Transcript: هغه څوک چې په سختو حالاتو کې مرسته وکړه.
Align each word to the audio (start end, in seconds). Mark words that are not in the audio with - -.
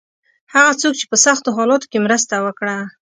هغه 0.53 0.73
څوک 0.81 0.93
چې 0.99 1.05
په 1.11 1.17
سختو 1.25 1.49
حالاتو 1.57 1.89
کې 1.91 1.99
مرسته 2.05 2.35
وکړه. 2.45 2.77